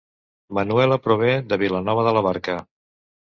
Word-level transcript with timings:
Manuela 0.57 0.97
prové 1.07 1.29
de 1.51 1.59
Vilanova 1.65 2.05
de 2.09 2.15
la 2.17 2.25
Barca 2.31 2.57